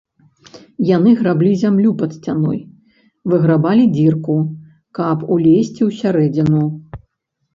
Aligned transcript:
Яны 0.89 1.11
граблі 1.19 1.49
зямлю 1.63 1.91
пад 1.99 2.13
сцяной, 2.19 2.55
выграбалі 3.33 3.85
дзірку, 3.97 4.37
каб 5.01 5.17
улезці 5.35 5.81
ў 5.89 5.99
сярэдзіну. 5.99 6.63